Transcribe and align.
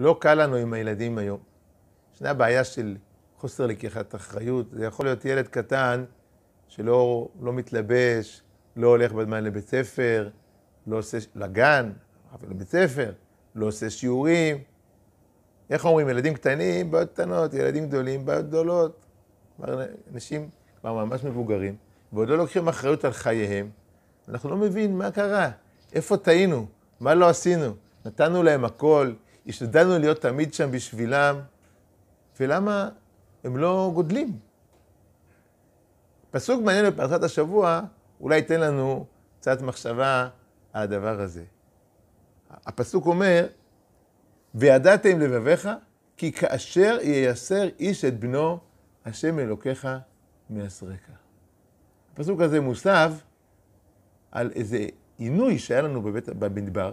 לא 0.00 0.16
קל 0.20 0.34
לנו 0.34 0.56
עם 0.56 0.72
הילדים 0.72 1.18
היום. 1.18 1.38
ישנה 2.14 2.34
בעיה 2.34 2.64
של 2.64 2.96
חוסר 3.38 3.66
לקיחת 3.66 4.14
אחריות. 4.14 4.66
זה 4.72 4.84
יכול 4.84 5.06
להיות 5.06 5.24
ילד 5.24 5.48
קטן 5.48 6.04
שלא 6.68 7.28
לא 7.40 7.52
מתלבש, 7.52 8.42
לא 8.76 8.88
הולך 8.88 9.12
בזמן 9.12 9.44
לבית 9.44 9.68
ספר, 9.68 10.28
לא 10.86 10.98
עושה 10.98 11.18
לגן, 11.34 11.92
אבל 12.32 12.50
לבית 12.50 12.68
ספר, 12.68 13.12
לא 13.54 13.66
עושה 13.66 13.90
שיעורים. 13.90 14.56
איך 15.70 15.84
אומרים, 15.84 16.08
ילדים 16.08 16.34
קטנים, 16.34 16.90
בעיות 16.90 17.10
קטנות, 17.12 17.54
ילדים 17.54 17.88
גדולים, 17.88 18.26
בעיות 18.26 18.46
גדולות. 18.46 19.06
כלומר, 19.56 19.84
אנשים 20.14 20.48
כבר 20.80 21.04
ממש 21.04 21.24
מבוגרים, 21.24 21.76
ועוד 22.12 22.28
לא 22.28 22.38
לוקחים 22.38 22.68
אחריות 22.68 23.04
על 23.04 23.12
חייהם. 23.12 23.70
אנחנו 24.28 24.50
לא 24.50 24.56
מבין 24.56 24.98
מה 24.98 25.10
קרה, 25.10 25.50
איפה 25.92 26.16
טעינו, 26.16 26.66
מה 27.00 27.14
לא 27.14 27.28
עשינו. 27.28 27.74
נתנו 28.04 28.42
להם 28.42 28.64
הכל, 28.64 29.12
השתדלנו 29.50 29.98
להיות 29.98 30.20
תמיד 30.20 30.54
שם 30.54 30.70
בשבילם, 30.70 31.40
ולמה 32.40 32.88
הם 33.44 33.56
לא 33.56 33.90
גודלים? 33.94 34.38
פסוק 36.30 36.62
מעניין 36.64 36.90
בפרשת 36.90 37.22
השבוע, 37.22 37.80
אולי 38.20 38.36
ייתן 38.36 38.60
לנו 38.60 39.06
קצת 39.40 39.62
מחשבה 39.62 40.28
על 40.72 40.82
הדבר 40.82 41.20
הזה. 41.20 41.44
הפסוק 42.50 43.06
אומר, 43.06 43.46
וידעתם 44.54 45.20
לבביך, 45.20 45.68
כי 46.16 46.32
כאשר 46.32 46.98
ייסר 47.02 47.68
איש 47.78 48.04
את 48.04 48.20
בנו, 48.20 48.58
השם 49.04 49.38
אלוקיך 49.38 49.88
מייסרך. 50.50 51.00
הפסוק 52.12 52.40
הזה 52.40 52.60
מוסב 52.60 53.12
על 54.32 54.50
איזה 54.54 54.86
עינוי 55.18 55.58
שהיה 55.58 55.82
לנו 55.82 56.02
בבית, 56.02 56.28
במדבר, 56.28 56.92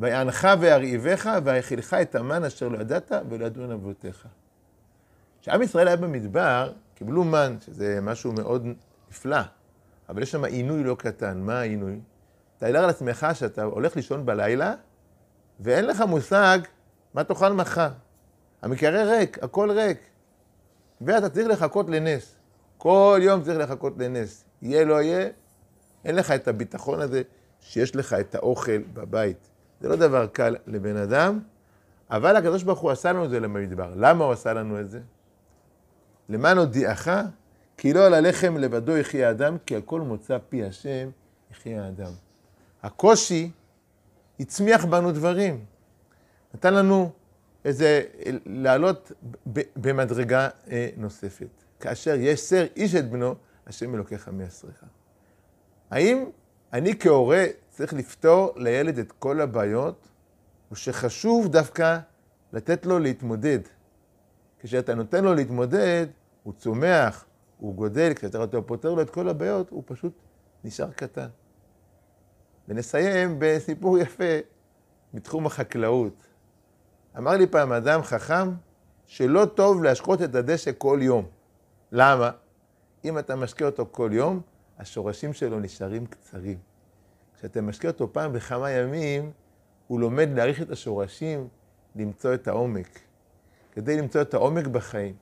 ויענך 0.00 0.48
וירעיבך 0.60 1.30
ויאכילך 1.44 1.94
את 1.94 2.14
המן 2.14 2.44
אשר 2.44 2.68
לא 2.68 2.78
ידעת 2.78 3.12
ולא 3.28 3.46
ידעו 3.46 3.66
נבותיך. 3.66 4.26
כשעם 5.40 5.62
ישראל 5.62 5.88
היה 5.88 5.96
במדבר, 5.96 6.72
קיבלו 6.94 7.24
מן, 7.24 7.56
שזה 7.66 7.98
משהו 8.02 8.32
מאוד 8.32 8.66
נפלא, 9.10 9.40
אבל 10.08 10.22
יש 10.22 10.30
שם 10.30 10.44
עינוי 10.44 10.84
לא 10.84 10.96
קטן. 10.98 11.40
מה 11.40 11.60
העינוי? 11.60 12.00
תאר 12.58 12.86
לעצמך 12.86 13.26
שאתה 13.34 13.62
הולך 13.62 13.96
לישון 13.96 14.26
בלילה, 14.26 14.74
ואין 15.60 15.86
לך 15.86 16.00
מושג 16.00 16.58
מה 17.14 17.24
תאכל 17.24 17.52
מחר. 17.52 17.90
המקרר 18.62 19.10
ריק, 19.10 19.44
הכל 19.44 19.70
ריק. 19.70 19.98
ואתה 21.00 21.28
צריך 21.28 21.48
לחכות 21.48 21.90
לנס. 21.90 22.36
כל 22.78 23.20
יום 23.22 23.42
צריך 23.42 23.58
לחכות 23.58 23.92
לנס. 23.98 24.44
יהיה, 24.62 24.84
לא 24.84 25.02
יהיה, 25.02 25.28
אין 26.04 26.16
לך 26.16 26.30
את 26.30 26.48
הביטחון 26.48 27.00
הזה 27.00 27.22
שיש 27.60 27.96
לך 27.96 28.12
את 28.12 28.34
האוכל 28.34 28.78
בבית. 28.78 29.48
זה 29.80 29.88
לא 29.88 29.96
דבר 29.96 30.26
קל 30.26 30.56
לבן 30.66 30.96
אדם, 30.96 31.40
אבל 32.10 32.36
הקדוש 32.36 32.62
ברוך 32.62 32.80
הוא 32.80 32.90
עשה 32.90 33.12
לנו 33.12 33.24
את 33.24 33.30
זה 33.30 33.40
למדבר. 33.40 33.92
למה 33.96 34.24
הוא 34.24 34.32
עשה 34.32 34.52
לנו 34.52 34.80
את 34.80 34.90
זה? 34.90 35.00
למען 36.28 36.58
הודיעך, 36.58 37.08
כי 37.76 37.92
לא 37.92 38.06
על 38.06 38.14
הלחם 38.14 38.56
לבדו 38.56 38.96
יחיה 38.96 39.28
האדם, 39.28 39.56
כי 39.66 39.74
על 39.74 39.82
כל 39.82 40.00
מוצא 40.00 40.38
פי 40.48 40.64
השם 40.64 41.10
יחיה 41.50 41.84
האדם. 41.84 42.12
הקושי 42.82 43.50
הצמיח 44.40 44.84
בנו 44.84 45.12
דברים. 45.12 45.64
נתן 46.54 46.74
לנו 46.74 47.10
איזה, 47.64 48.02
לעלות 48.46 49.12
במדרגה 49.76 50.48
אה, 50.70 50.88
נוספת. 50.96 51.48
כאשר 51.80 52.14
יש 52.14 52.40
סר 52.40 52.66
איש 52.76 52.94
את 52.94 53.10
בנו, 53.10 53.34
השם 53.66 53.94
אלוקיך 53.94 54.28
מייסריך. 54.28 54.84
האם 55.90 56.24
אני 56.72 56.98
כהורה 56.98 57.44
צריך 57.80 57.94
לפתור 57.94 58.52
לילד 58.56 58.98
את 58.98 59.12
כל 59.12 59.40
הבעיות, 59.40 60.08
או 60.70 60.76
שחשוב 60.76 61.48
דווקא 61.48 61.98
לתת 62.52 62.86
לו 62.86 62.98
להתמודד? 62.98 63.58
כשאתה 64.58 64.94
נותן 64.94 65.24
לו 65.24 65.34
להתמודד, 65.34 66.06
הוא 66.42 66.52
צומח, 66.52 67.24
הוא 67.58 67.74
גודל, 67.74 68.12
כשאתה 68.14 68.62
פותר 68.66 68.94
לו 68.94 69.02
את 69.02 69.10
כל 69.10 69.28
הבעיות, 69.28 69.70
הוא 69.70 69.82
פשוט 69.86 70.12
נשאר 70.64 70.90
קטן. 70.90 71.28
ונסיים 72.68 73.36
בסיפור 73.38 73.98
יפה 73.98 74.38
מתחום 75.14 75.46
החקלאות. 75.46 76.26
אמר 77.18 77.32
לי 77.32 77.46
פעם 77.46 77.72
אדם 77.72 78.02
חכם 78.02 78.50
שלא 79.06 79.44
טוב 79.44 79.82
להשקות 79.82 80.22
את 80.22 80.34
הדשא 80.34 80.70
כל 80.78 80.98
יום. 81.02 81.26
למה? 81.92 82.30
אם 83.04 83.18
אתה 83.18 83.36
משקה 83.36 83.64
אותו 83.64 83.86
כל 83.90 84.10
יום, 84.12 84.40
השורשים 84.78 85.32
שלו 85.32 85.60
נשארים 85.60 86.06
קצרים. 86.06 86.58
כשאתה 87.40 87.60
משקה 87.60 87.88
אותו 87.88 88.12
פעם 88.12 88.32
בכמה 88.32 88.70
ימים, 88.70 89.30
הוא 89.86 90.00
לומד 90.00 90.28
להעריך 90.34 90.62
את 90.62 90.70
השורשים, 90.70 91.48
למצוא 91.96 92.34
את 92.34 92.48
העומק. 92.48 93.00
כדי 93.72 93.96
למצוא 93.96 94.22
את 94.22 94.34
העומק 94.34 94.66
בחיים, 94.66 95.14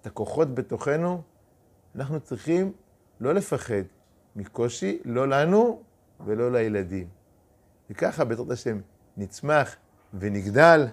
את 0.00 0.06
הכוחות 0.06 0.54
בתוכנו, 0.54 1.22
אנחנו 1.94 2.20
צריכים 2.20 2.72
לא 3.20 3.34
לפחד 3.34 3.82
מקושי, 4.36 4.98
לא 5.04 5.28
לנו 5.28 5.82
ולא 6.26 6.52
לילדים. 6.52 7.08
וככה 7.90 8.24
בעזרת 8.24 8.50
השם 8.50 8.80
נצמח 9.16 9.76
ונגדל, 10.14 10.86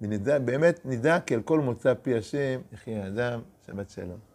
ונדע, 0.00 0.38
באמת 0.38 0.80
נדע 0.84 1.20
כי 1.20 1.34
על 1.34 1.42
כל 1.42 1.60
מוצא 1.60 1.94
פי 2.02 2.14
השם 2.14 2.60
יחיה 2.72 3.04
האדם, 3.04 3.40
שבת 3.66 3.90
שלום. 3.90 4.33